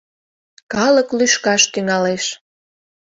[0.73, 2.25] Калык лӱшкаш тӱҥалеш.